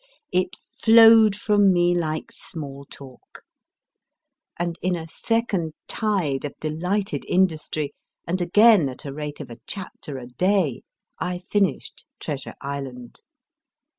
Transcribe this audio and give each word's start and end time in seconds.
it 0.31 0.55
flowed 0.57 1.35
from 1.35 1.71
me 1.71 1.93
like 1.93 2.31
small 2.31 2.85
talk; 2.89 3.43
and 4.57 4.79
in 4.81 4.95
a 4.95 5.07
second 5.07 5.73
tide 5.87 6.43
of 6.43 6.55
delighted 6.59 7.23
industry, 7.27 7.93
and 8.25 8.41
again 8.41 8.89
at 8.89 9.05
a 9.05 9.13
rate 9.13 9.39
of 9.39 9.51
a 9.51 9.59
chapter 9.67 10.17
a 10.17 10.25
day, 10.25 10.81
I 11.19 11.37
finished 11.37 12.07
Treasure 12.19 12.55
Island. 12.61 13.19